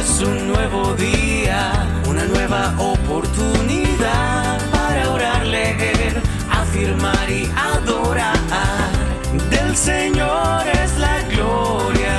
[0.00, 1.72] es un nuevo día,
[2.08, 8.34] una nueva oportunidad para orar, leer, afirmar y adorar.
[9.50, 12.16] Del Señor es la gloria.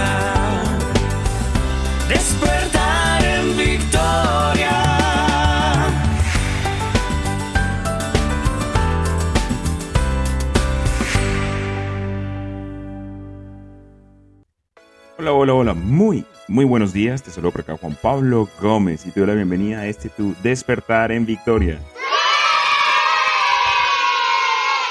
[2.07, 4.77] Despertar en victoria.
[15.17, 17.23] Hola, hola, hola, muy, muy buenos días.
[17.23, 20.35] Te saludo por acá Juan Pablo Gómez y te doy la bienvenida a este tu
[20.43, 21.79] Despertar en Victoria.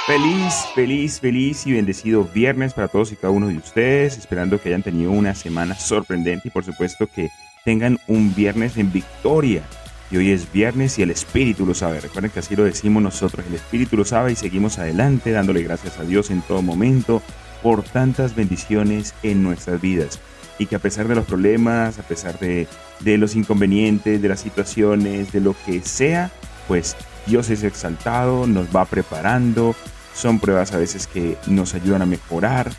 [0.06, 4.16] Feliz, feliz, feliz y bendecido viernes para todos y cada uno de ustedes.
[4.16, 7.28] Esperando que hayan tenido una semana sorprendente y por supuesto que
[7.64, 9.62] tengan un viernes en victoria.
[10.10, 12.00] Y hoy es viernes y el Espíritu lo sabe.
[12.00, 13.44] Recuerden que así lo decimos nosotros.
[13.46, 17.22] El Espíritu lo sabe y seguimos adelante dándole gracias a Dios en todo momento
[17.62, 20.18] por tantas bendiciones en nuestras vidas.
[20.60, 22.68] Y que a pesar de los problemas, a pesar de,
[23.16, 26.30] los inconvenientes, de las situaciones, de lo que sea,
[26.68, 29.74] pues Dios es exaltado, nos va preparando.
[30.14, 32.70] Son pruebas a veces que nos ayudan a mejorar.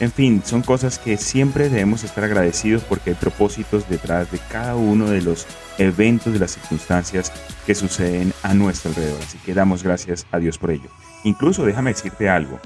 [0.00, 4.74] En fin, son cosas que siempre debemos estar agradecidos porque hay propósitos detrás de cada
[4.74, 5.46] uno de los
[5.78, 7.32] eventos, de las circunstancias
[7.66, 9.20] que suceden a nuestro alrededor.
[9.22, 10.90] Así que damos gracias a Dios por ello.
[11.22, 12.58] Incluso déjame decirte algo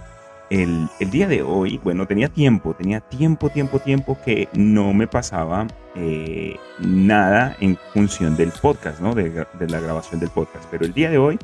[0.53, 5.07] el, el, día de hoy, bueno, tenía tiempo, tenía tiempo, tiempo, tiempo que no me
[5.07, 9.15] pasaba eh, nada en función del podcast, ¿no?
[9.15, 10.67] De, la grabación del podcast.
[10.71, 11.39] Pero el día de hoy,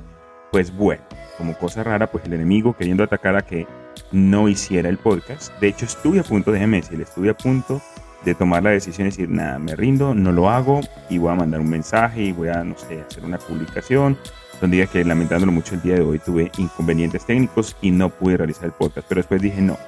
[0.53, 1.03] pues bueno,
[1.39, 3.67] como cosa rara, pues el enemigo queriendo atacar a que
[4.13, 5.59] no hiciera el podcast.
[5.59, 7.81] De hecho, estuve a punto, déjeme decirle, estuve a punto
[8.27, 11.35] de tomar la decisión de decir, nada, me rindo, no lo hago y voy a
[11.35, 14.19] mandar un mensaje y voy a, no sé, hacer una publicación
[14.61, 18.37] donde diga que lamentándolo mucho el día de hoy tuve inconvenientes técnicos y no pude
[18.37, 19.07] realizar el podcast.
[19.09, 19.79] Pero después dije, no,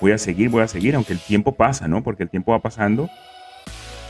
[0.00, 2.02] voy a seguir, voy a seguir, aunque el tiempo pasa, ¿no?
[2.02, 3.08] Porque el tiempo va pasando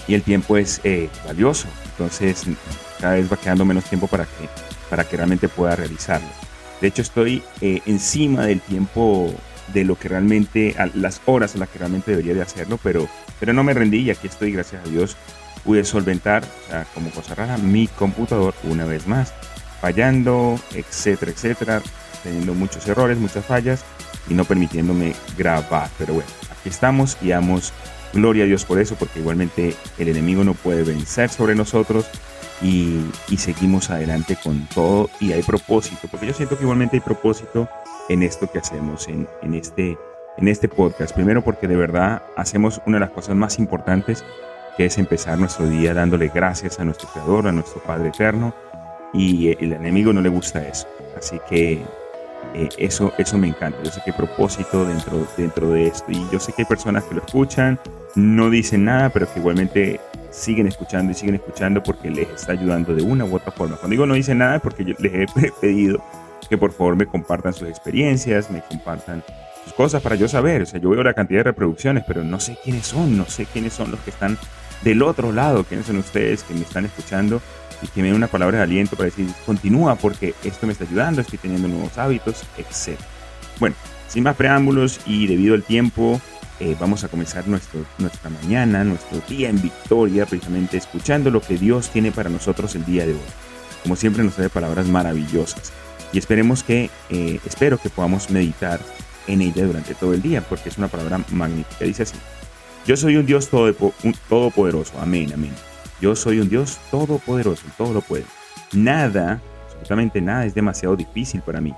[0.06, 1.68] y el tiempo es eh, valioso.
[1.90, 2.44] Entonces
[3.00, 4.48] cada vez va quedando menos tiempo para que,
[4.90, 6.28] para que realmente pueda realizarlo.
[6.80, 9.32] De hecho estoy eh, encima del tiempo
[9.72, 13.06] de lo que realmente, las horas a las que realmente debería de hacerlo, pero,
[13.38, 15.16] pero no me rendí y aquí estoy, gracias a Dios,
[15.62, 16.42] pude solventar,
[16.94, 19.34] como cosa rara, mi computador una vez más
[19.80, 21.82] fallando, etcétera, etcétera,
[22.22, 23.84] teniendo muchos errores, muchas fallas
[24.28, 25.88] y no permitiéndome grabar.
[25.98, 27.72] Pero bueno, aquí estamos y damos
[28.12, 32.06] gloria a Dios por eso, porque igualmente el enemigo no puede vencer sobre nosotros
[32.60, 37.00] y, y, seguimos adelante con todo y hay propósito, porque yo siento que igualmente hay
[37.00, 37.68] propósito
[38.08, 39.96] en esto que hacemos, en, en, este,
[40.38, 41.14] en este podcast.
[41.14, 44.24] Primero porque de verdad hacemos una de las cosas más importantes,
[44.76, 48.54] que es empezar nuestro día dándole gracias a nuestro Creador, a nuestro Padre Eterno
[49.12, 50.86] y el enemigo no le gusta eso.
[51.16, 51.82] Así que
[52.54, 53.78] eh, eso, eso me encanta.
[53.82, 57.04] Yo sé que hay propósito dentro, dentro de esto y yo sé que hay personas
[57.04, 57.78] que lo escuchan,
[58.14, 62.94] no dicen nada, pero que igualmente siguen escuchando y siguen escuchando porque les está ayudando
[62.94, 63.76] de una u otra forma.
[63.76, 65.26] Cuando digo no dicen nada, porque yo les he
[65.60, 66.02] pedido
[66.48, 69.22] que por favor me compartan sus experiencias, me compartan
[69.64, 70.62] sus cosas para yo saber.
[70.62, 73.44] O sea, yo veo la cantidad de reproducciones, pero no sé quiénes son, no sé
[73.44, 74.38] quiénes son los que están
[74.82, 77.42] del otro lado, quiénes son ustedes que me están escuchando
[77.82, 80.84] y que me den una palabra de aliento para decir, continúa porque esto me está
[80.84, 82.98] ayudando, estoy teniendo nuevos hábitos, etc.
[83.58, 83.76] Bueno,
[84.08, 86.20] sin más preámbulos y debido al tiempo,
[86.60, 91.56] eh, vamos a comenzar nuestro, nuestra mañana, nuestro día en victoria, precisamente escuchando lo que
[91.56, 93.20] Dios tiene para nosotros el día de hoy.
[93.82, 95.72] Como siempre nos trae palabras maravillosas
[96.12, 98.80] y esperemos que, eh, espero que podamos meditar
[99.28, 101.84] en ella durante todo el día porque es una palabra magnífica.
[101.84, 102.16] Dice así,
[102.86, 105.67] yo soy un Dios todopoderoso, amén, amén
[106.00, 108.24] yo soy un Dios todopoderoso, todo lo puede.
[108.72, 111.74] Nada, absolutamente nada es demasiado difícil para mí.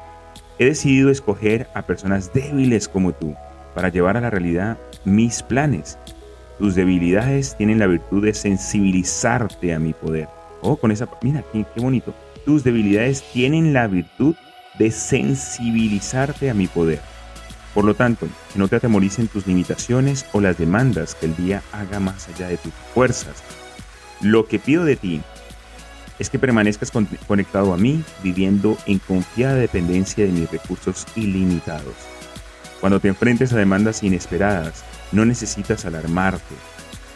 [0.58, 3.34] He decidido escoger a personas débiles como tú
[3.74, 5.98] para llevar a la realidad mis planes.
[6.58, 10.28] Tus debilidades tienen la virtud de sensibilizarte a mi poder.
[10.60, 11.08] Oh, con esa...
[11.22, 12.12] Mira, qué, qué bonito.
[12.44, 14.34] Tus debilidades tienen la virtud
[14.78, 17.00] de sensibilizarte a mi poder.
[17.72, 21.62] Por lo tanto, que no te atemoricen tus limitaciones o las demandas que el día
[21.72, 23.42] haga más allá de tus fuerzas
[24.20, 25.22] lo que pido de ti
[26.18, 26.92] es que permanezcas
[27.26, 31.94] conectado a mí, viviendo en confiada dependencia de mis recursos ilimitados.
[32.80, 36.54] Cuando te enfrentes a demandas inesperadas, no necesitas alarmarte.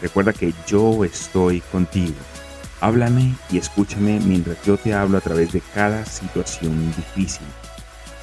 [0.01, 2.15] Recuerda que yo estoy contigo.
[2.81, 7.47] Háblame y escúchame mientras yo te hablo a través de cada situación difícil.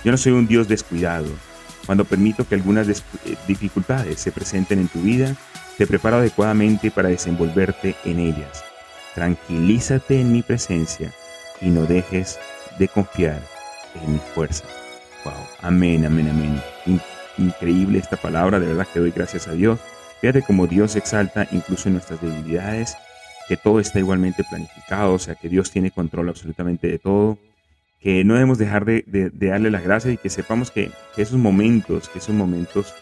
[0.05, 1.29] Yo no soy un Dios descuidado.
[1.87, 2.95] Cuando permito que algunas eh,
[3.47, 5.35] dificultades se presenten en tu vida,
[5.79, 8.72] te preparo adecuadamente para desenvolverte en ellas.
[9.15, 11.13] Tranquilízate en mi presencia
[11.61, 12.39] y no dejes
[12.79, 13.43] de confiar
[14.03, 14.65] en mi fuerza.
[15.25, 17.01] Wow, amén, amén, amén.
[17.39, 19.79] increíble esta palabra, de verdad que doy gracias a Dios.
[20.21, 22.97] Fíjate cómo Dios exalta incluso en nuestras debilidades
[23.49, 27.39] que todo está igualmente planificado, o sea, que Dios tiene control absolutamente de todo,
[28.01, 32.19] que no debemos dejar de, darle las gracias y que sepamos que, esos momentos, que
[32.19, 32.95] esos momentos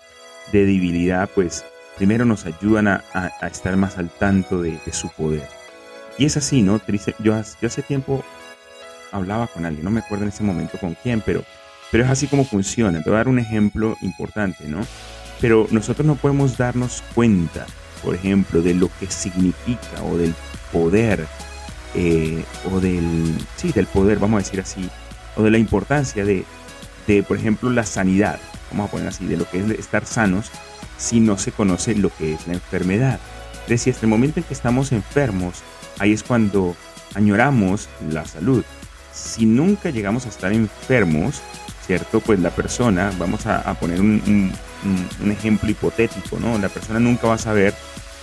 [0.53, 1.65] de debilidad, pues
[1.97, 3.03] primero nos ayudan a,
[3.51, 5.47] estar más al tanto de, su poder.
[6.21, 6.79] Y es así, ¿no?
[7.21, 8.23] Yo, hace tiempo
[9.11, 11.43] hablaba con alguien, no me acuerdo en ese momento con quién, pero,
[11.91, 13.03] pero es así como funciona.
[13.03, 14.87] Te voy a dar un ejemplo importante, ¿no?
[15.41, 17.65] Pero nosotros no podemos darnos cuenta,
[18.05, 20.35] por ejemplo, de lo que significa o del
[20.71, 21.27] poder,
[21.95, 24.91] eh, o del, sí, del poder, vamos a decir así,
[25.37, 26.45] o de la importancia de,
[27.07, 28.39] de, por ejemplo, la sanidad,
[28.71, 30.51] vamos a poner así, de lo que es estar sanos,
[30.99, 33.19] si no se conoce lo que es la enfermedad.
[33.63, 35.63] Es decir, hasta el momento en que estamos enfermos,
[36.01, 36.75] ahí es cuando
[37.15, 38.65] añoramos la salud.
[39.13, 41.43] Si nunca llegamos a estar enfermos,
[41.87, 42.21] ¿cierto?
[42.21, 44.53] Pues la persona, vamos a, poner un,
[45.27, 46.59] ejemplo hipotético, ¿no?
[46.59, 47.75] La persona nunca va a saber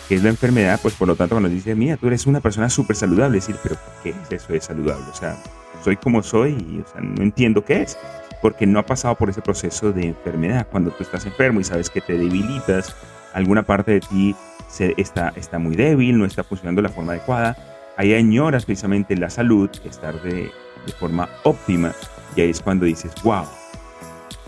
[0.09, 2.69] qué es la enfermedad, pues por lo tanto cuando dice, mira, tú eres una persona
[2.69, 5.05] súper saludable, decir, pero ¿qué es eso de saludable?
[5.11, 5.37] O sea,
[5.83, 7.97] soy como soy y o sea, no entiendo qué es,
[8.41, 10.67] porque no ha pasado por ese proceso de enfermedad.
[10.71, 12.95] Cuando tú estás enfermo y sabes que te debilitas,
[13.33, 14.35] alguna parte de ti
[14.67, 17.57] se, está, está muy débil, no está funcionando de la forma adecuada,
[17.97, 20.51] ahí añoras precisamente la salud, estar de,
[20.85, 21.93] de forma óptima,
[22.35, 23.45] y ahí es cuando dices, wow,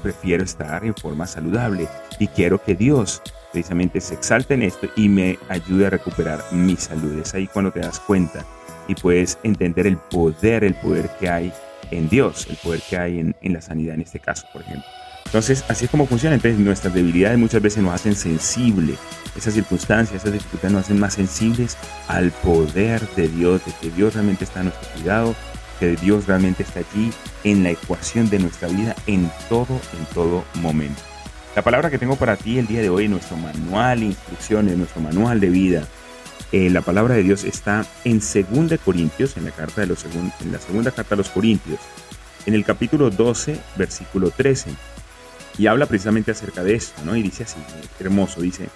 [0.02, 1.88] prefiero estar en forma saludable
[2.20, 3.22] y quiero que Dios
[3.52, 7.18] precisamente se exalte en esto y me ayude a recuperar mi salud.
[7.20, 8.46] Es ahí cuando te das cuenta
[8.88, 11.54] y puedes entender el poder, el poder que hay
[11.92, 14.99] en Dios, el poder que hay en, en la sanidad en este caso, por ejemplo.
[15.30, 16.36] Entonces, así es como funciona.
[16.36, 18.98] Entonces, nuestras debilidades muchas veces nos hacen sensibles.
[19.38, 21.78] Esas circunstancias, esas dificultades nos hacen más sensibles
[22.08, 25.36] al poder de Dios, de que Dios realmente está a nuestro cuidado,
[25.80, 27.12] que Dios realmente está allí
[27.44, 31.00] en la ecuación de nuestra vida en todo, en todo momento.
[31.56, 35.40] La palabra que tengo para ti el día de hoy nuestro manual, instrucciones, nuestro manual
[35.40, 35.84] de vida,
[36.52, 40.52] eh, la palabra de Dios está en 2 Corintios, en la, carta de los en
[40.52, 41.80] la segunda carta a los Corintios,
[42.48, 44.72] en el capítulo 12, versículo 13.
[45.58, 47.16] Y habla precisamente acerca de esto, ¿no?
[47.16, 47.60] Y dice así,
[48.00, 48.70] hermoso, dice,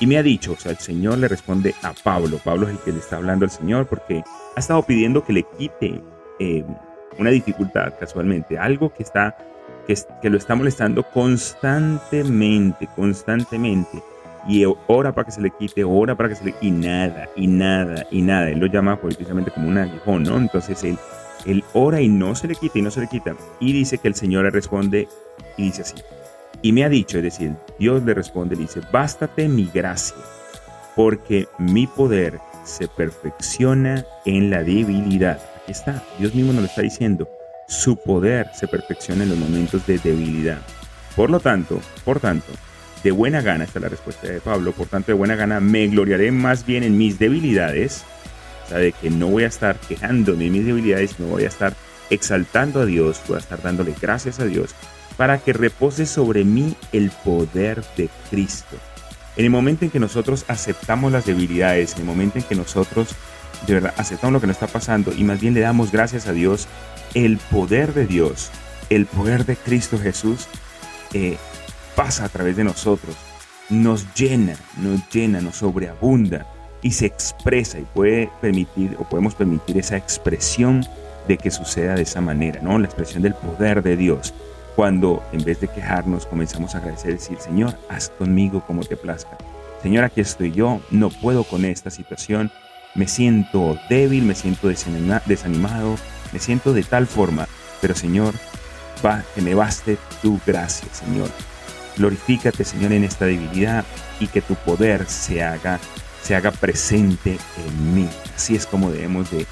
[0.00, 2.78] y me ha dicho, o sea, el Señor le responde a Pablo, Pablo es el
[2.78, 4.24] que le está hablando al Señor porque
[4.56, 6.00] ha estado pidiendo que le quite
[6.38, 6.64] eh,
[7.18, 9.36] una dificultad casualmente, algo que está
[9.86, 14.02] que, que, lo está molestando constantemente, constantemente.
[14.48, 17.46] Y ora para que se le quite, ora para que se le y nada, y
[17.46, 18.48] nada, y nada.
[18.48, 20.38] Él lo llama precisamente como un aguijón, ¿no?
[20.38, 20.96] Entonces él,
[21.44, 23.34] él ora y no se le quita y no se le quita.
[23.60, 25.08] Y dice que el Señor le responde
[25.56, 25.96] y dice así.
[26.62, 30.16] Y me ha dicho, es decir, Dios le responde, le dice, bástate mi gracia,
[30.94, 35.40] porque mi poder se perfecciona en la debilidad
[35.70, 37.28] está, Dios mismo nos lo está diciendo.
[37.68, 40.58] Su poder se perfecciona en los momentos de debilidad.
[41.16, 42.52] Por lo tanto, por tanto,
[43.02, 45.86] de buena gana, esta es la respuesta de Pablo, por tanto, de buena gana me
[45.88, 48.04] gloriaré más bien en mis debilidades,
[48.64, 51.48] o sea, de que no voy a estar quejándome de mis debilidades, no voy a
[51.48, 51.74] estar
[52.10, 54.74] exaltando a Dios, voy a estar dándole gracias a Dios,
[55.20, 58.78] para que repose sobre mí el poder de Cristo.
[59.36, 63.14] En el momento en que nosotros aceptamos las debilidades, en el momento en que nosotros
[63.66, 66.32] de verdad aceptamos lo que nos está pasando y más bien le damos gracias a
[66.32, 66.68] Dios,
[67.12, 68.50] el poder de Dios,
[68.88, 70.48] el poder de Cristo Jesús
[71.12, 71.36] eh,
[71.94, 73.14] pasa a través de nosotros,
[73.68, 76.46] nos llena, nos llena, nos sobreabunda
[76.80, 80.82] y se expresa y puede permitir o podemos permitir esa expresión
[81.28, 82.78] de que suceda de esa manera, ¿no?
[82.78, 84.32] La expresión del poder de Dios.
[84.80, 88.96] Cuando en vez de quejarnos comenzamos a agradecer y decir, Señor, haz conmigo como te
[88.96, 89.36] plazca.
[89.82, 92.50] Señor, aquí estoy yo, no puedo con esta situación,
[92.94, 95.96] me siento débil, me siento desanimado,
[96.32, 97.46] me siento de tal forma,
[97.82, 98.32] pero Señor,
[99.04, 101.28] va, que me baste tu gracia, Señor.
[101.98, 103.84] Glorifícate, Señor, en esta debilidad
[104.18, 105.78] y que tu poder se haga,
[106.22, 108.08] se haga presente en mí.
[108.34, 109.46] Así es como debemos de,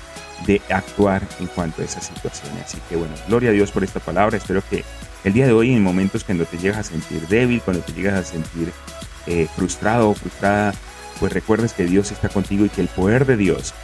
[0.70, 2.64] actuar en cuanto a esas situaciones.
[2.64, 4.38] Así que bueno, gloria a Dios por esta palabra.
[4.38, 4.85] Espero que
[5.25, 8.14] el día de hoy, en momentos cuando te llegas a sentir débil, cuando te llegas
[8.14, 8.72] a sentir
[9.26, 10.72] eh, frustrado o frustrada,
[11.18, 13.75] pues recuerdes que Dios está contigo y que el poder de Dios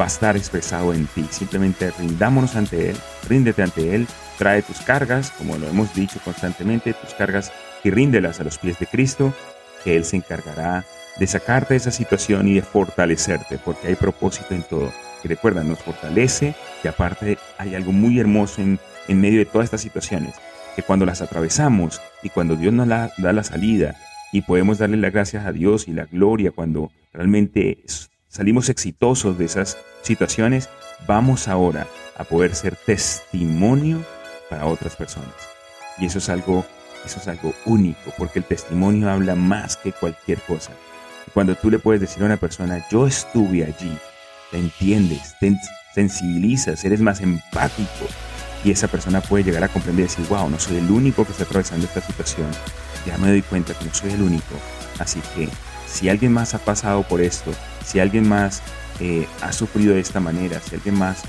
[0.00, 1.26] va a estar expresado en ti.
[1.30, 2.96] Simplemente rindámonos ante Él,
[3.28, 4.06] ríndete ante Él,
[4.38, 7.52] trae tus cargas, como lo hemos dicho constantemente, tus cargas
[7.84, 9.32] y ríndelas a los pies de Cristo,
[9.84, 10.84] que Él se encargará
[11.18, 14.92] de sacarte de esa situación y de fortalecerte, porque hay propósito en todo.
[15.22, 19.66] Y recuerda, nos fortalece y aparte hay algo muy hermoso en, en medio de todas
[19.66, 20.34] estas situaciones,
[20.74, 23.96] que cuando las atravesamos y cuando Dios nos da la salida
[24.32, 27.84] y podemos darle las gracias a Dios y la gloria cuando realmente
[28.28, 30.70] salimos exitosos de esas situaciones,
[31.06, 31.86] vamos ahora
[32.16, 34.02] a poder ser testimonio
[34.48, 35.34] para otras personas.
[35.98, 36.64] Y eso es algo,
[37.04, 40.72] eso es algo único, porque el testimonio habla más que cualquier cosa.
[41.34, 43.96] cuando tú le puedes decir a una persona, yo estuve allí,
[44.50, 45.56] te entiendes, te
[45.94, 48.06] sensibilizas, eres más empático
[48.64, 51.32] y esa persona puede llegar a comprender y decir, wow, no soy el único que
[51.32, 52.48] está atravesando esta situación,
[53.06, 54.54] ya me doy cuenta que no soy el único,
[54.98, 55.48] así que
[55.86, 57.52] si alguien más ha pasado por esto,
[57.84, 58.62] si alguien más
[59.00, 61.22] eh, ha sufrido de esta manera, si alguien más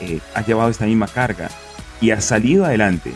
[0.00, 1.48] eh, ha llevado esta misma carga
[2.00, 3.12] y ha salido adelante,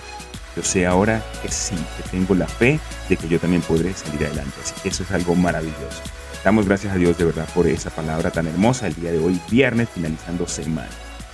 [0.54, 4.26] yo sé ahora que sí, que tengo la fe de que yo también podré salir
[4.26, 4.54] adelante.
[4.62, 6.02] Así que eso es algo maravilloso.
[6.44, 9.40] Damos gracias a Dios de verdad por esa palabra tan hermosa el día de hoy,
[9.50, 10.90] viernes, finalizando semana.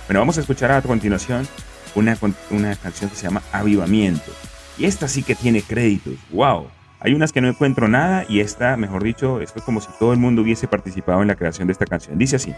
[0.07, 1.47] Bueno, vamos a escuchar a continuación
[1.95, 2.17] una,
[2.51, 4.31] una canción que se llama Avivamiento.
[4.77, 6.13] Y esta sí que tiene créditos.
[6.31, 6.67] ¡Wow!
[7.01, 10.11] Hay unas que no encuentro nada y esta, mejor dicho, esto es como si todo
[10.11, 12.17] el mundo hubiese participado en la creación de esta canción.
[12.17, 12.53] Dice así.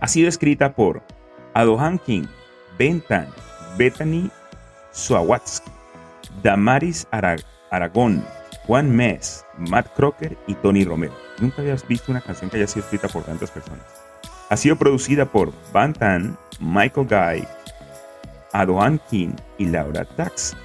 [0.00, 1.02] Ha sido escrita por
[1.54, 2.24] Adohan King,
[2.78, 3.28] Bentan,
[3.76, 4.30] Bethany
[4.92, 5.70] Suawatsky,
[6.42, 7.06] Damaris
[7.70, 8.24] Aragón,
[8.66, 11.14] Juan Mes, Matt Crocker y Tony Romero.
[11.38, 13.84] Nunca habías visto una canción que haya sido escrita por tantas personas.
[14.48, 17.48] Ha sido producida por Bantan, Michael Guy,
[18.52, 20.56] Adoan King y Laura Tax.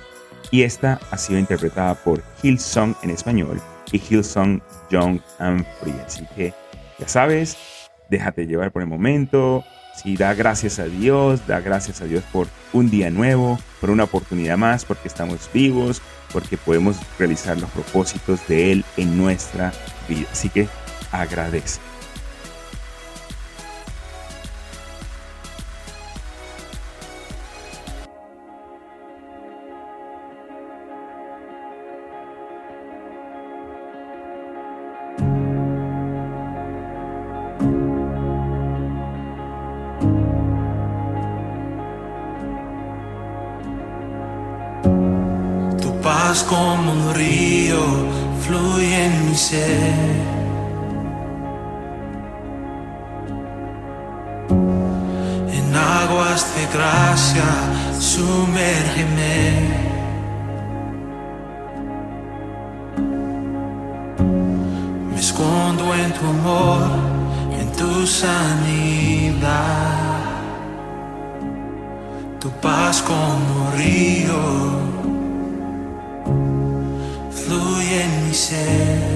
[0.51, 3.61] Y esta ha sido interpretada por Hillsong en español
[3.91, 5.95] y Hillsong Young and Free.
[6.05, 6.53] Así que
[6.99, 7.57] ya sabes,
[8.09, 9.63] déjate llevar por el momento,
[9.95, 14.05] si da gracias a Dios, da gracias a Dios por un día nuevo, por una
[14.05, 19.71] oportunidad más, porque estamos vivos, porque podemos realizar los propósitos de Él en nuestra
[20.07, 20.27] vida.
[20.31, 20.67] Así que
[21.11, 21.90] agradece.
[46.39, 47.83] Como un río
[48.45, 50.15] fluye en mi ser.
[55.57, 57.43] En aguas de gracia,
[57.99, 59.41] sumérgeme.
[65.11, 66.83] Me escondo en tu amor,
[67.59, 69.49] en tu sanidad.
[72.39, 75.10] Tu paz como río
[77.53, 79.10] en mi ser.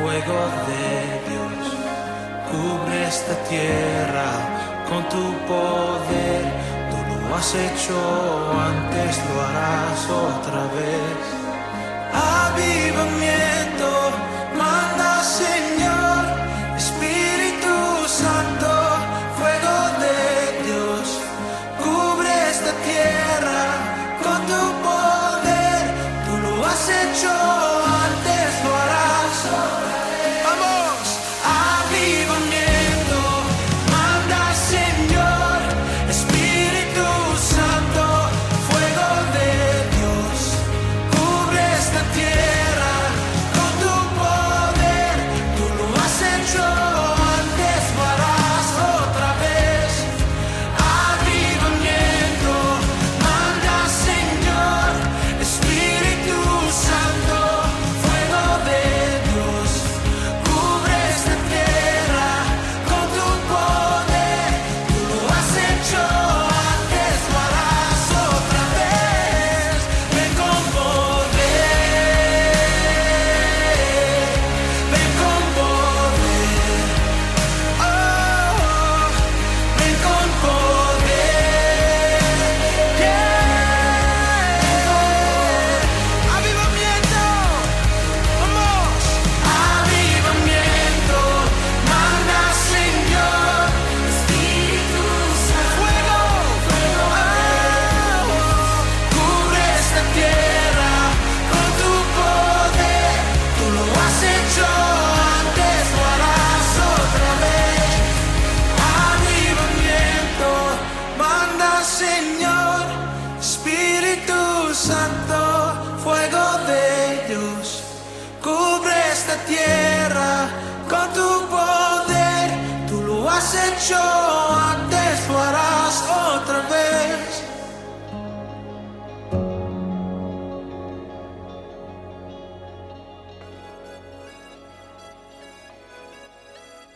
[0.00, 0.40] Fuego
[0.70, 0.86] de
[1.28, 1.62] Dios,
[2.50, 4.30] cubre esta tierra
[4.88, 6.42] con tu poder.
[6.90, 7.96] Tú lo has hecho
[8.70, 11.38] antes, lo harás otra vez.
[12.98, 13.67] Manda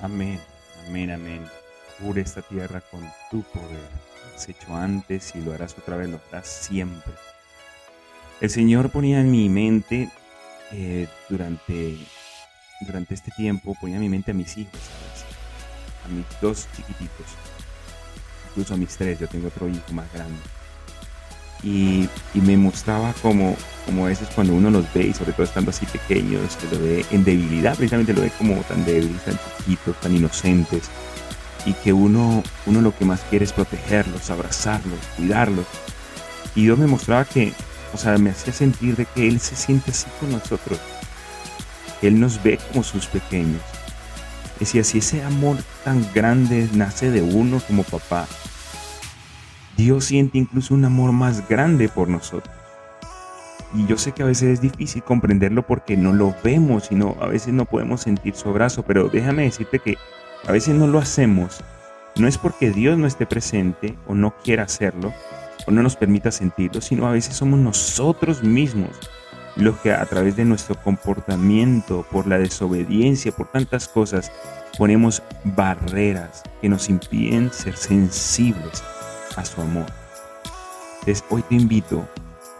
[0.02, 0.40] Amén,
[0.88, 1.44] amén, amén.
[2.00, 3.88] Cubre esta tierra con tu poder.
[4.34, 7.12] Has hecho antes y lo harás otra vez, lo harás siempre.
[8.40, 10.10] El Señor ponía en mi mente
[10.72, 11.96] eh, durante,
[12.80, 15.24] durante este tiempo, ponía en mi mente a mis hijos, ¿sabes?
[16.04, 17.26] A mis dos chiquititos.
[18.48, 20.40] Incluso a mis tres, yo tengo otro hijo más grande.
[21.62, 25.70] Y, me mostraba como, como a veces cuando uno los ve, y sobre todo estando
[25.70, 30.00] así pequeños, que lo ve en debilidad, precisamente lo ve como tan débiles, tan chiquitos,
[30.00, 30.90] tan inocentes,
[31.64, 35.66] y que uno, uno lo que más quiere es protegerlos, abrazarlos, cuidarlos.
[36.54, 37.52] Y Dios me mostraba que,
[37.94, 40.80] o sea, me hacía sentir de que Él se siente así con nosotros.
[42.02, 43.60] Él nos ve como sus pequeños.
[44.58, 48.26] Decía, si ese amor tan grande nace de uno como papá,
[49.82, 52.54] Dios siente incluso un amor más grande por nosotros.
[53.74, 57.16] Y yo sé que a veces es difícil comprenderlo porque no lo vemos y no,
[57.20, 59.96] a veces no podemos sentir su abrazo, pero déjame decirte que
[60.46, 61.64] a veces no lo hacemos.
[62.14, 65.12] No es porque Dios no esté presente o no quiera hacerlo
[65.66, 68.90] o no nos permita sentirlo, sino a veces somos nosotros mismos
[69.56, 74.30] los que a través de nuestro comportamiento, por la desobediencia, por tantas cosas,
[74.78, 78.84] ponemos barreras que nos impiden ser sensibles
[79.36, 79.86] a su amor.
[81.00, 82.08] Entonces hoy te invito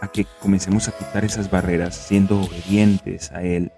[0.01, 3.71] a que comencemos a quitar esas barreras siendo obedientes a Él,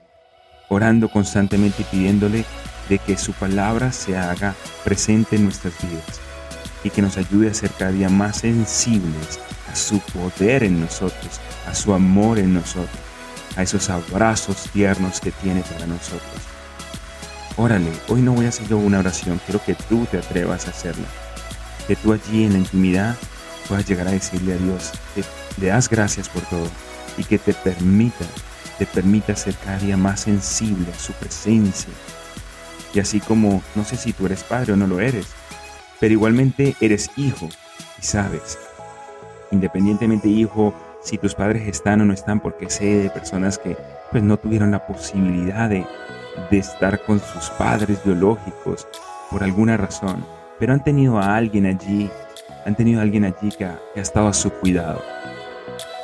[0.69, 2.45] orando constantemente y pidiéndole
[2.89, 6.19] de que su palabra se haga presente en nuestras vidas
[6.83, 9.39] y que nos ayude a ser cada día más sensibles
[9.71, 12.89] a su poder en nosotros, a su amor en nosotros,
[13.55, 16.41] a esos abrazos tiernos que tiene para nosotros.
[17.57, 20.71] Órale, hoy no voy a hacer yo una oración, quiero que tú te atrevas a
[20.71, 21.24] hacerla.
[21.87, 23.15] Que tú allí en la intimidad
[23.67, 25.23] puedas llegar a decirle a Dios que
[25.61, 26.67] le das gracias por todo
[27.17, 28.25] y que te permita,
[28.77, 31.93] te permita ser cada día más sensible a su presencia.
[32.93, 35.27] Y así como, no sé si tú eres padre o no lo eres,
[35.99, 37.49] pero igualmente eres hijo
[38.01, 38.57] y sabes,
[39.51, 43.77] independientemente hijo, si tus padres están o no están, porque sé de personas que
[44.11, 45.85] pues no tuvieron la posibilidad de,
[46.49, 48.87] de estar con sus padres biológicos
[49.29, 50.25] por alguna razón,
[50.59, 52.09] pero han tenido a alguien allí,
[52.65, 55.01] han tenido a alguien allí que ha, estado a su cuidado.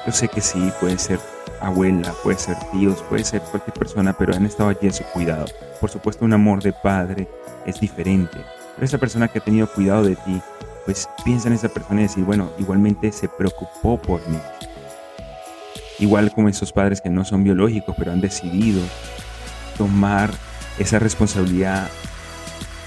[0.06, 1.20] Yo sé que sí, puede ser
[1.60, 5.46] abuela, puede ser tíos, puede ser cualquier persona, pero han estado allí a su cuidado.
[5.80, 7.28] Por supuesto, un amor de padre
[7.66, 8.38] es diferente,
[8.76, 10.42] pero esa persona que ha tenido cuidado de ti,
[10.86, 14.40] pues piensa en esa persona y decir, bueno, igualmente se preocupó por mí.
[16.00, 18.82] Igual como esos padres que no son biológicos, pero han decidido
[19.78, 20.32] tomar
[20.80, 21.88] esa responsabilidad,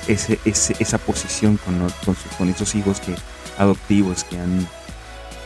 [0.06, 3.14] esa posición con, esos hijos que,
[3.58, 4.68] adoptivos que han,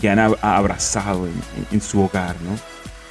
[0.01, 1.35] que han abrazado en,
[1.71, 2.57] en, su hogar, ¿no?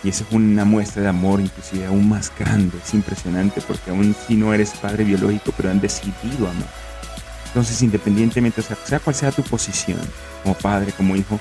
[0.03, 4.15] Y esa es una muestra de amor inclusive aún más grande, es impresionante porque aún
[4.27, 6.87] si no eres padre biológico, pero han decidido amar.
[7.47, 9.99] Entonces, independientemente, o sea, sea cual sea tu posición,
[10.43, 11.39] como padre, como hijo,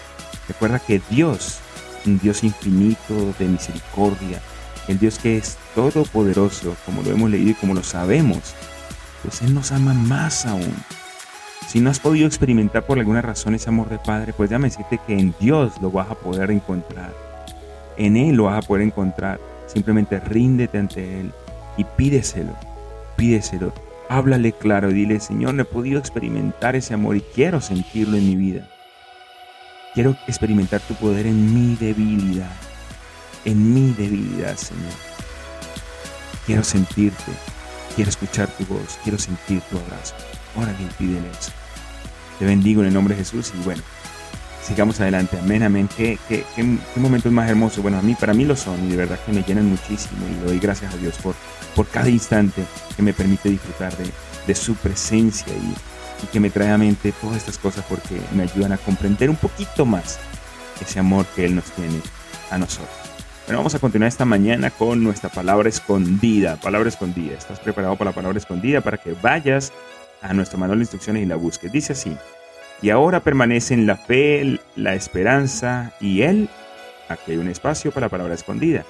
[0.48, 1.58] recuerda que Dios,
[2.06, 4.40] un Dios infinito de misericordia,
[4.88, 8.54] el Dios que es todopoderoso, como lo hemos leído y como lo sabemos,
[9.26, 10.74] pues Él nos ama más aún.
[11.68, 15.00] Si no has podido experimentar por alguna razón ese amor de Padre, pues déjame decirte
[15.06, 17.12] que en Dios lo vas a poder encontrar.
[17.96, 19.40] En Él lo vas a poder encontrar.
[19.66, 21.32] Simplemente ríndete ante Él
[21.76, 22.52] y pídeselo.
[23.16, 23.72] Pídeselo.
[24.08, 28.26] Háblale claro y dile, Señor, no he podido experimentar ese amor y quiero sentirlo en
[28.26, 28.68] mi vida.
[29.94, 32.52] Quiero experimentar tu poder en mi debilidad
[33.46, 34.92] en mi debilidad, Señor.
[36.44, 37.32] Quiero sentirte,
[37.96, 40.14] quiero escuchar tu voz, quiero sentir tu abrazo.
[40.54, 41.50] Órale y pídele eso.
[42.38, 43.82] Te bendigo en el nombre de Jesús y bueno,
[44.62, 45.38] sigamos adelante.
[45.38, 45.88] Amén, amén.
[45.96, 46.62] ¿Qué, qué, qué,
[46.96, 47.82] momentos más hermosos.
[47.82, 50.34] Bueno, a mí, para mí lo son y de verdad que me llenan muchísimo y
[50.34, 51.34] le doy gracias a Dios por,
[51.74, 52.62] por cada instante
[52.94, 54.10] que me permite disfrutar de,
[54.46, 58.42] de su presencia y, y que me trae a mente todas estas cosas porque me
[58.42, 60.18] ayudan a comprender un poquito más
[60.80, 62.00] ese amor que Él nos tiene
[62.50, 63.05] a nosotros.
[63.46, 66.56] Bueno, vamos a continuar esta mañana con nuestra palabra escondida.
[66.56, 67.34] Palabra escondida.
[67.34, 68.80] ¿Estás preparado para la palabra escondida?
[68.80, 69.72] Para que vayas
[70.20, 71.70] a nuestro manual de instrucciones y la busques.
[71.70, 72.16] Dice así.
[72.82, 76.48] Y ahora permanecen la fe, la esperanza y Él.
[77.08, 78.84] Aquí hay un espacio para la palabra escondida.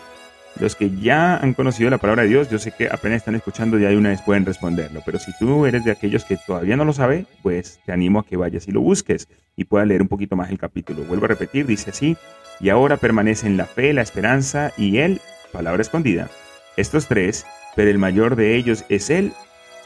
[0.59, 3.79] Los que ya han conocido la palabra de Dios, yo sé que apenas están escuchando,
[3.79, 5.03] ya de una vez pueden responderlo.
[5.05, 8.25] Pero si tú eres de aquellos que todavía no lo sabe, pues te animo a
[8.25, 11.03] que vayas y lo busques y puedas leer un poquito más el capítulo.
[11.03, 12.17] Vuelvo a repetir, dice así,
[12.61, 15.21] y ahora permanecen la fe, la esperanza y Él,
[15.53, 16.29] palabra escondida.
[16.77, 19.33] Estos tres, pero el mayor de ellos es Él.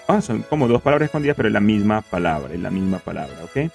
[0.09, 3.37] Ah, son como dos palabras escondidas, pero es la misma palabra, es la misma palabra,
[3.45, 3.71] ¿ok?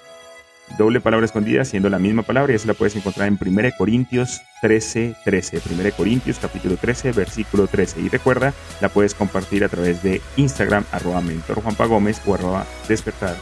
[0.76, 4.42] Doble palabra escondida siendo la misma palabra y eso la puedes encontrar en 1 Corintios
[4.62, 5.62] 13, 13.
[5.70, 8.00] 1 Corintios capítulo 13, versículo 13.
[8.00, 12.66] Y recuerda, la puedes compartir a través de Instagram, arroba mentor Juanpa Gómez o arroba
[12.88, 13.36] despertar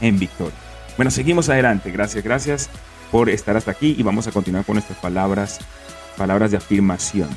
[0.00, 0.58] en Victoria.
[0.96, 1.92] Bueno, seguimos adelante.
[1.92, 2.70] Gracias, gracias
[3.12, 5.60] por estar hasta aquí y vamos a continuar con nuestras palabras,
[6.16, 7.28] palabras de afirmación,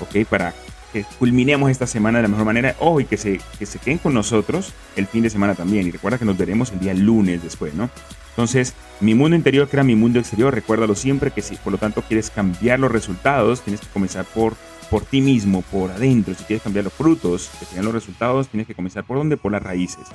[0.00, 0.26] ¿ok?
[0.26, 0.54] Para
[0.94, 2.76] que culminemos esta semana de la mejor manera.
[2.78, 5.88] Ojo, y que se, que se queden con nosotros el fin de semana también.
[5.88, 7.90] Y recuerda que nos veremos el día lunes después, ¿no?
[8.30, 10.54] Entonces, mi mundo interior crea mi mundo exterior.
[10.54, 14.54] Recuérdalo siempre que si por lo tanto quieres cambiar los resultados, tienes que comenzar por,
[14.88, 16.32] por ti mismo, por adentro.
[16.34, 19.36] Si quieres cambiar los frutos, que sean los resultados, tienes que comenzar por dónde?
[19.36, 20.06] Por las raíces.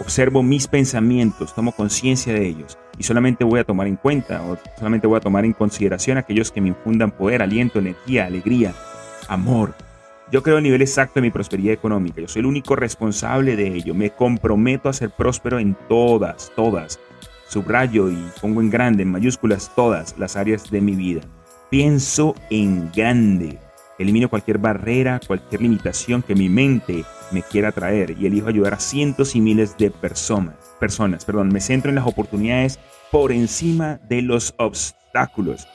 [0.00, 4.58] Observo mis pensamientos, tomo conciencia de ellos y solamente voy a tomar en cuenta o
[4.76, 8.74] solamente voy a tomar en consideración aquellos que me infundan poder, aliento, energía, alegría,
[9.28, 9.74] amor.
[10.32, 12.20] Yo creo el nivel exacto de mi prosperidad económica.
[12.20, 13.94] Yo soy el único responsable de ello.
[13.94, 16.98] Me comprometo a ser próspero en todas, todas.
[17.48, 21.20] Subrayo y pongo en grande, en mayúsculas, todas las áreas de mi vida.
[21.70, 23.58] Pienso en grande.
[23.98, 28.80] Elimino cualquier barrera, cualquier limitación que mi mente me quiera traer y elijo ayudar a
[28.80, 30.56] cientos y miles de personas.
[30.80, 32.80] Personas, perdón, me centro en las oportunidades
[33.12, 35.68] por encima de los obstáculos.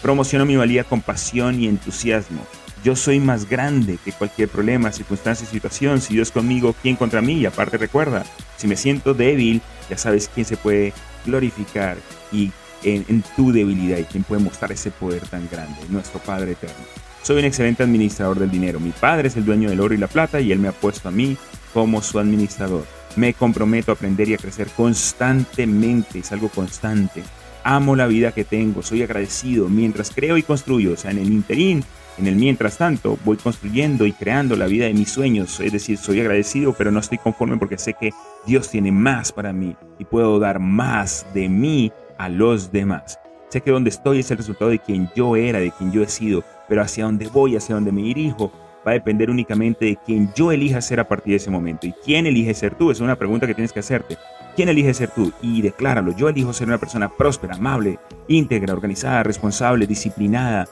[0.00, 2.40] Promociono mi valía con pasión y entusiasmo.
[2.84, 6.00] Yo soy más grande que cualquier problema, circunstancia situación.
[6.00, 7.34] Si Dios conmigo, ¿quién contra mí?
[7.34, 8.24] Y aparte recuerda,
[8.56, 10.92] si me siento débil, ya sabes quién se puede
[11.26, 11.98] glorificar
[12.32, 12.52] y
[12.84, 17.07] en, en tu debilidad y quién puede mostrar ese poder tan grande, nuestro Padre eterno.
[17.22, 18.80] Soy un excelente administrador del dinero.
[18.80, 21.08] Mi padre es el dueño del oro y la plata y él me ha puesto
[21.08, 21.36] a mí
[21.74, 22.84] como su administrador.
[23.16, 27.22] Me comprometo a aprender y a crecer constantemente, es algo constante.
[27.64, 31.30] Amo la vida que tengo, soy agradecido mientras creo y construyo, o sea, en el
[31.30, 31.84] interín,
[32.16, 35.98] en el mientras tanto, voy construyendo y creando la vida de mis sueños, es decir,
[35.98, 38.12] soy agradecido, pero no estoy conforme porque sé que
[38.46, 43.18] Dios tiene más para mí y puedo dar más de mí a los demás.
[43.50, 46.08] Sé que donde estoy es el resultado de quien yo era, de quien yo he
[46.08, 48.52] sido, pero hacia dónde voy, hacia dónde me dirijo,
[48.86, 51.86] va a depender únicamente de quien yo elija ser a partir de ese momento.
[51.86, 52.90] ¿Y quién elige ser tú?
[52.90, 54.16] Es una pregunta que tienes que hacerte.
[54.56, 55.32] ¿Quién elige ser tú?
[55.40, 56.12] Y decláralo.
[56.12, 60.66] Yo elijo ser una persona próspera, amable, íntegra, organizada, responsable, disciplinada,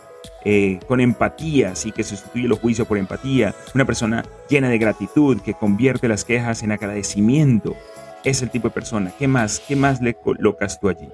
[0.44, 3.54] eh, con empatía, así que sustituye los juicios por empatía.
[3.74, 7.76] Una persona llena de gratitud que convierte las quejas en agradecimiento.
[8.24, 9.12] Es el tipo de persona.
[9.18, 9.60] ¿Qué más?
[9.60, 11.08] ¿Qué más le colocas tú allí?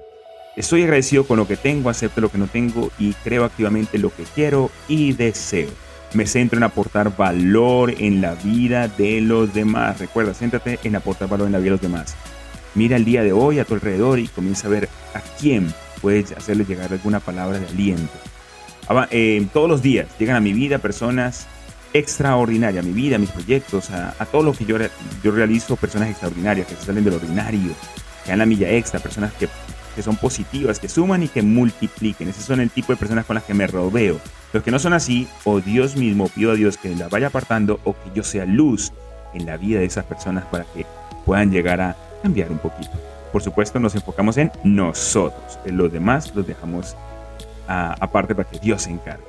[0.55, 4.13] Estoy agradecido con lo que tengo, acepto lo que no tengo y creo activamente lo
[4.13, 5.69] que quiero y deseo.
[6.13, 9.99] Me centro en aportar valor en la vida de los demás.
[9.99, 12.15] Recuerda, céntrate en aportar valor en la vida de los demás.
[12.75, 16.31] Mira el día de hoy a tu alrededor y comienza a ver a quién puedes
[16.33, 18.13] hacerle llegar alguna palabra de aliento.
[19.09, 21.47] Eh, todos los días llegan a mi vida personas
[21.93, 24.77] extraordinaria, a mi vida, a mis proyectos, a, todo lo que yo,
[25.23, 27.71] yo realizo, personas extraordinarias que se salen del ordinario,
[28.23, 29.47] que dan la milla extra, personas que,
[29.93, 32.29] que son positivas, que suman y que multipliquen.
[32.29, 34.19] Ese son el tipo de personas con las que me rodeo.
[34.51, 37.79] Los que no son así, o Dios mismo pido a Dios que las vaya apartando
[37.83, 38.91] o que yo sea luz
[39.33, 40.85] en la vida de esas personas para que
[41.25, 42.91] puedan llegar a cambiar un poquito.
[43.31, 45.59] Por supuesto, nos enfocamos en nosotros.
[45.65, 46.95] En los demás los dejamos
[47.67, 49.23] aparte para que Dios se encargue.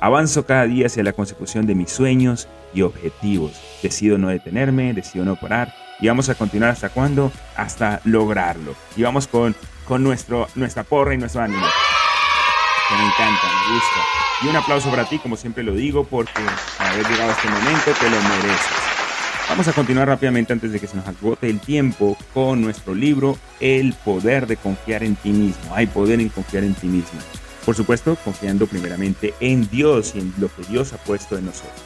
[0.00, 3.52] Avanzo cada día hacia la consecución de mis sueños y objetivos.
[3.82, 5.72] Decido no detenerme, decido no parar.
[6.00, 7.32] Y vamos a continuar hasta cuándo?
[7.56, 8.74] Hasta lograrlo.
[8.96, 11.66] Y vamos con, con nuestro, nuestra porra y nuestro ánimo.
[12.88, 14.00] Que me encanta, me gusta.
[14.42, 16.42] Y un aplauso para ti, como siempre lo digo, porque
[16.78, 18.86] haber llegado a este momento te lo mereces.
[19.48, 23.38] Vamos a continuar rápidamente antes de que se nos agote el tiempo con nuestro libro
[23.60, 25.74] El poder de confiar en ti mismo.
[25.74, 27.20] Hay poder en confiar en ti mismo.
[27.64, 31.80] Por supuesto, confiando primeramente en Dios y en lo que Dios ha puesto en nosotros.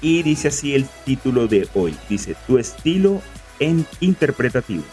[0.00, 1.96] Y dice así el título de hoy.
[2.08, 3.22] Dice, tu estilo
[3.60, 4.84] en interpretativo.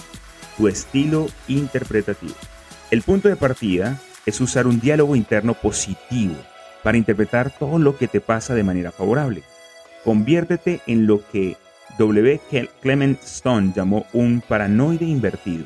[0.58, 2.34] Tu estilo interpretativo.
[2.89, 6.36] El punto de partida es usar un diálogo interno positivo
[6.84, 9.43] para interpretar todo lo que te pasa de manera favorable.
[10.04, 11.58] Conviértete en lo que
[11.98, 12.39] W.
[12.82, 15.65] Clement Stone llamó un paranoide invertido.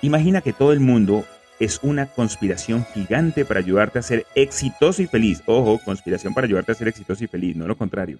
[0.00, 1.24] Imagina que todo el mundo
[1.58, 5.42] es una conspiración gigante para ayudarte a ser exitoso y feliz.
[5.46, 8.18] Ojo, conspiración para ayudarte a ser exitoso y feliz, no lo contrario.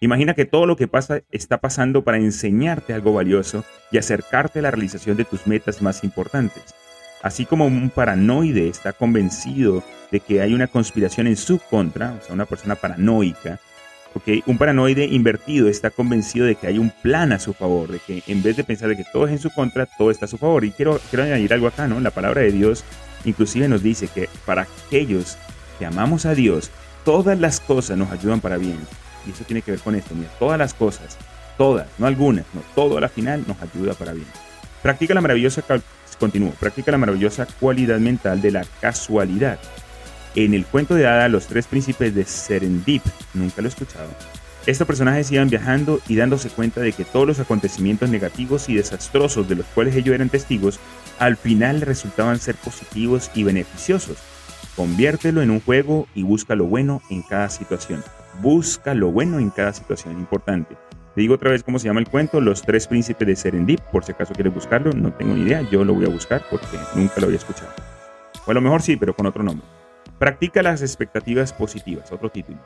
[0.00, 4.62] Imagina que todo lo que pasa está pasando para enseñarte algo valioso y acercarte a
[4.62, 6.74] la realización de tus metas más importantes.
[7.22, 12.24] Así como un paranoide está convencido de que hay una conspiración en su contra, o
[12.24, 13.60] sea, una persona paranoica,
[14.46, 18.22] un paranoide invertido está convencido de que hay un plan a su favor, de que
[18.26, 20.38] en vez de pensar de que todo es en su contra, todo está a su
[20.38, 20.64] favor.
[20.64, 22.00] Y quiero, quiero añadir algo acá, ¿no?
[22.00, 22.84] La palabra de Dios
[23.24, 25.36] inclusive nos dice que para aquellos
[25.78, 26.70] que amamos a Dios,
[27.04, 28.78] todas las cosas nos ayudan para bien.
[29.26, 31.16] Y eso tiene que ver con esto, mira, todas las cosas,
[31.56, 34.26] todas, no algunas, no, todo a la final nos ayuda para bien.
[34.82, 35.62] Practica la maravillosa,
[36.18, 39.58] continúo, practica la maravillosa cualidad mental de la casualidad.
[40.34, 44.08] En el cuento de Ada, los tres príncipes de Serendip, nunca lo he escuchado,
[44.66, 49.46] estos personajes iban viajando y dándose cuenta de que todos los acontecimientos negativos y desastrosos
[49.46, 50.80] de los cuales ellos eran testigos,
[51.18, 54.16] al final resultaban ser positivos y beneficiosos.
[54.74, 58.02] Conviértelo en un juego y busca lo bueno en cada situación.
[58.40, 60.76] Busca lo bueno en cada situación, importante.
[61.14, 64.04] Te digo otra vez cómo se llama el cuento, Los tres príncipes de Serendip, por
[64.04, 67.14] si acaso quieres buscarlo, no tengo ni idea, yo lo voy a buscar porque nunca
[67.20, 67.70] lo había escuchado.
[68.44, 69.66] O a lo mejor sí, pero con otro nombre.
[70.18, 72.58] Practica las expectativas positivas, otro título.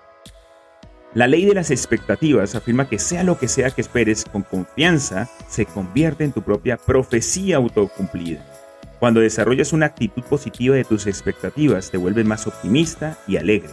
[1.14, 5.28] La ley de las expectativas afirma que sea lo que sea que esperes con confianza,
[5.48, 8.44] se convierte en tu propia profecía autocumplida.
[8.98, 13.70] Cuando desarrollas una actitud positiva de tus expectativas, te vuelves más optimista y alegre,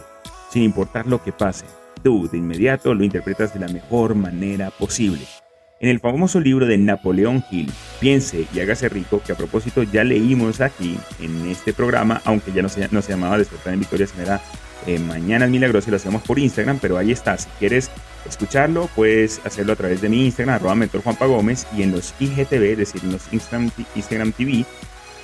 [0.50, 1.66] sin importar lo que pase.
[2.06, 5.22] De inmediato lo interpretas de la mejor manera posible.
[5.80, 10.04] En el famoso libro de Napoleón Hill, Piense y hágase rico, que a propósito ya
[10.04, 14.06] leímos aquí en este programa, aunque ya no se, no se llamaba Despertar en Victoria,
[14.06, 14.40] sino era
[14.86, 17.36] eh, Mañana Milagroso lo hacemos por Instagram, pero ahí está.
[17.38, 17.90] Si quieres
[18.24, 22.14] escucharlo, puedes hacerlo a través de mi Instagram, arroba mentor Juanpa Gómez, y en los
[22.20, 24.64] IGTV, es decir, en los Instagram, Instagram TV.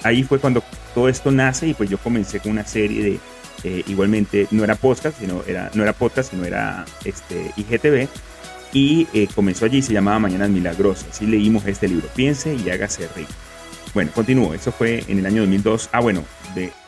[0.03, 0.65] Ahí fue cuando
[0.97, 3.21] todo esto nace y pues yo comencé con una serie de,
[3.65, 8.09] eh, igualmente, no era podcast, sino era, no era podcast, sino era este, IGTV,
[8.73, 11.09] y eh, comenzó allí, se llamaba Mañanas Milagrosas.
[11.11, 13.33] Así leímos este libro, Piense y hágase rico.
[13.95, 15.91] Bueno, continúo, eso fue en el año 2002.
[15.93, 16.25] Ah, bueno,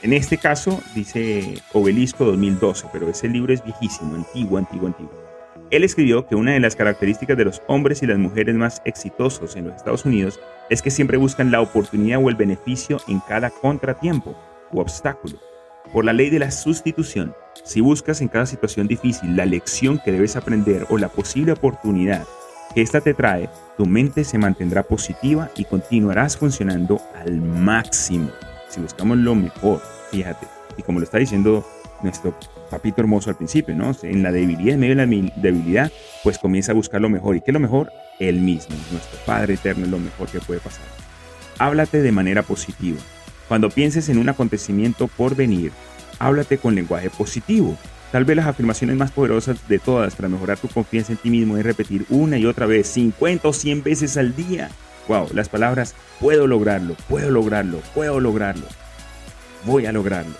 [0.03, 5.13] en este caso dice Obelisco 2012, pero ese libro es viejísimo, antiguo, antiguo, antiguo.
[5.71, 9.57] Él escribió que una de las características de los hombres y las mujeres más exitosos
[9.57, 13.51] en los Estados Unidos es que siempre buscan la oportunidad o el beneficio en cada
[13.51, 14.37] contratiempo
[14.73, 15.39] u obstáculo.
[15.95, 20.11] Por la ley de la sustitución, si buscas en cada situación difícil la lección que
[20.11, 22.25] debes aprender o la posible oportunidad
[22.75, 28.29] que ésta te trae, tu mente se mantendrá positiva y continuarás funcionando al máximo.
[28.69, 29.81] Si buscamos lo mejor,
[30.11, 31.65] fíjate, y como lo está diciendo
[32.03, 32.37] nuestro
[32.73, 33.95] papito hermoso al principio, ¿no?
[34.03, 35.93] En la debilidad, en medio de la debilidad,
[36.25, 37.37] pues comienza a buscar lo mejor.
[37.37, 37.93] ¿Y qué es lo mejor?
[38.19, 40.87] Él mismo, nuestro Padre Eterno es lo mejor que puede pasar.
[41.61, 42.99] Háblate de manera positiva.
[43.49, 45.73] Cuando pienses en un acontecimiento por venir,
[46.19, 47.77] háblate con lenguaje positivo.
[48.11, 51.57] Tal vez las afirmaciones más poderosas de todas para mejorar tu confianza en ti mismo
[51.57, 54.71] es repetir una y otra vez, 50 o 100 veces al día.
[55.09, 58.67] Wow, las palabras puedo lograrlo, puedo lograrlo, puedo lograrlo,
[59.67, 60.35] voy a lograrlo.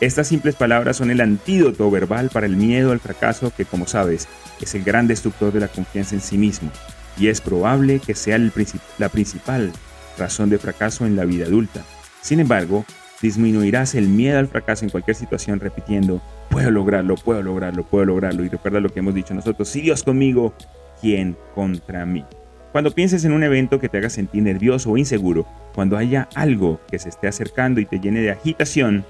[0.00, 4.28] Estas simples palabras son el antídoto verbal para el miedo al fracaso que, como sabes,
[4.60, 6.70] es el gran destructor de la confianza en sí mismo
[7.18, 9.72] y es probable que sea la principal
[10.16, 11.84] razón de fracaso en la vida adulta.
[12.20, 12.84] Sin embargo,
[13.20, 18.44] Disminuirás el miedo al fracaso en cualquier situación repitiendo, puedo lograrlo, puedo lograrlo, puedo lograrlo.
[18.44, 20.54] Y recuerda lo que hemos dicho nosotros, si Dios conmigo,
[21.00, 22.24] ¿quién contra mí?
[22.70, 26.80] Cuando pienses en un evento que te haga sentir nervioso o inseguro, cuando haya algo
[26.88, 29.04] que se esté acercando y te llene de agitación,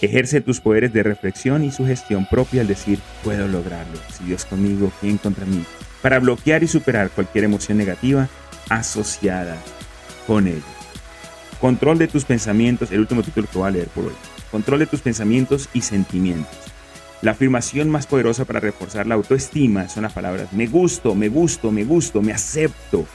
[0.00, 4.90] ejerce tus poderes de reflexión y sugestión propia al decir, puedo lograrlo, si Dios conmigo,
[5.02, 5.64] ¿quién contra mí?
[6.00, 8.28] Para bloquear y superar cualquier emoción negativa
[8.70, 9.56] asociada
[10.26, 10.75] con ello.
[11.60, 14.12] Control de tus pensamientos, el último título que voy a leer por hoy.
[14.50, 16.54] Control de tus pensamientos y sentimientos.
[17.22, 21.72] La afirmación más poderosa para reforzar la autoestima son las palabras me gusto, me gusto,
[21.72, 23.06] me gusto, me acepto.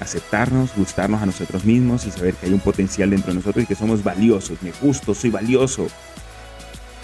[0.00, 3.66] Aceptarnos, gustarnos a nosotros mismos y saber que hay un potencial dentro de nosotros y
[3.66, 4.62] que somos valiosos.
[4.62, 5.86] Me gusto, soy valioso.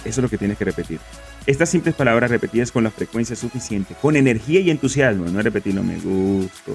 [0.04, 1.00] Eso es lo que tienes que repetir.
[1.46, 5.98] Estas simples palabras repetidas con la frecuencia suficiente, con energía y entusiasmo, no repetirlo me
[5.98, 6.72] gusto,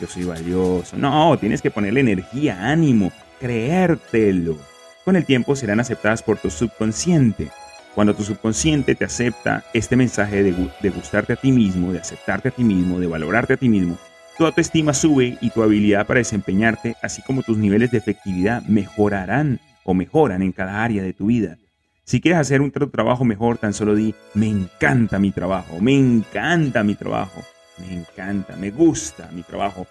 [0.00, 0.96] yo soy valioso.
[0.96, 3.12] No, tienes que ponerle energía, ánimo,
[3.44, 4.56] creértelo.
[5.04, 7.50] Con el tiempo serán aceptadas por tu subconsciente.
[7.94, 12.52] Cuando tu subconsciente te acepta este mensaje de, gustarte a ti mismo, de aceptarte a
[12.52, 13.98] ti mismo, de valorarte a ti mismo,
[14.38, 19.60] tu autoestima sube y tu habilidad para desempeñarte, así como tus niveles de efectividad mejorarán
[19.84, 21.58] o mejoran en cada área de tu vida.
[22.04, 26.82] Si quieres hacer un trabajo mejor, tan solo di, me encanta mi trabajo, me encanta
[26.82, 27.42] mi trabajo,
[27.76, 29.86] me encanta, me gusta mi trabajo,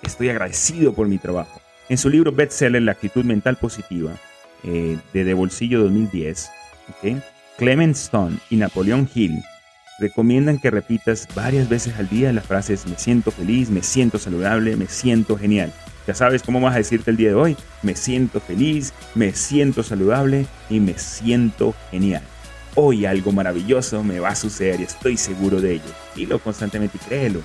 [0.00, 1.63] estoy agradecido por mi trabajo.
[1.88, 4.12] En su libro bestseller La actitud mental positiva,
[4.62, 6.50] eh, de De Bolsillo 2010,
[7.58, 9.42] Clement Stone y Napoleón Hill
[9.98, 14.76] recomiendan que repitas varias veces al día las frases me siento feliz, me siento saludable,
[14.76, 15.72] me siento genial.
[16.06, 19.82] Ya sabes cómo vas a decirte el día de hoy, me siento feliz, me siento
[19.82, 22.22] saludable y me siento genial.
[22.74, 25.92] Hoy algo maravilloso me va a suceder y estoy seguro de ello.
[26.16, 27.40] Dilo constantemente y créelo.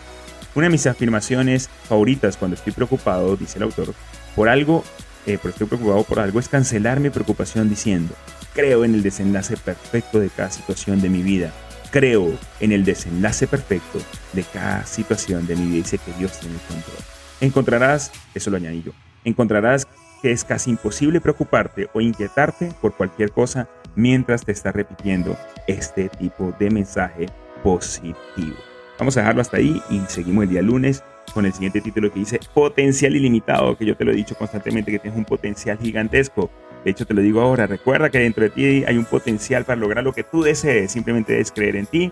[0.55, 3.93] Una de mis afirmaciones favoritas cuando estoy preocupado, dice el autor,
[4.35, 4.83] por algo,
[5.25, 8.13] eh, pero estoy preocupado por algo, es cancelar mi preocupación diciendo,
[8.53, 11.53] creo en el desenlace perfecto de cada situación de mi vida.
[11.91, 13.99] Creo en el desenlace perfecto
[14.33, 16.97] de cada situación de mi vida y sé que Dios tiene el control.
[17.41, 18.91] Encontrarás, eso lo añadí yo,
[19.23, 19.87] encontrarás
[20.21, 25.37] que es casi imposible preocuparte o inquietarte por cualquier cosa mientras te estás repitiendo
[25.67, 27.25] este tipo de mensaje
[27.63, 28.55] positivo.
[28.99, 32.19] Vamos a dejarlo hasta ahí y seguimos el día lunes con el siguiente título que
[32.19, 36.49] dice potencial ilimitado, que yo te lo he dicho constantemente que tienes un potencial gigantesco.
[36.83, 39.79] De hecho, te lo digo ahora, recuerda que dentro de ti hay un potencial para
[39.79, 42.11] lograr lo que tú desees, simplemente debes creer en ti,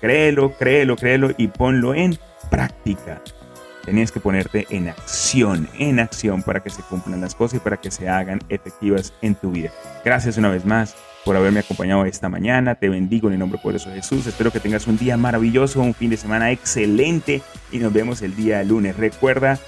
[0.00, 2.18] créelo, créelo, créelo y ponlo en
[2.50, 3.22] práctica.
[3.84, 7.78] Tenías que ponerte en acción, en acción para que se cumplan las cosas y para
[7.78, 9.70] que se hagan efectivas en tu vida.
[10.04, 12.74] Gracias una vez más por haberme acompañado esta mañana.
[12.74, 14.26] Te bendigo en el nombre poderoso de Jesús.
[14.26, 18.34] Espero que tengas un día maravilloso, un fin de semana excelente y nos vemos el
[18.34, 18.96] día lunes.
[18.96, 19.58] Recuerda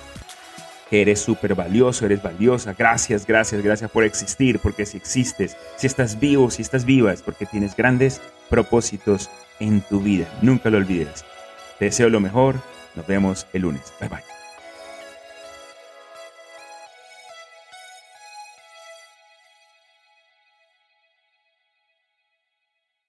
[0.90, 2.74] que eres súper valioso, eres valiosa.
[2.76, 7.22] Gracias, gracias, gracias por existir, porque si existes, si estás vivo, si estás viva, es
[7.22, 10.26] porque tienes grandes propósitos en tu vida.
[10.42, 11.24] Nunca lo olvides.
[11.78, 12.56] Te deseo lo mejor.
[12.94, 13.92] Nos vemos el lunes.
[14.00, 14.33] Bye bye.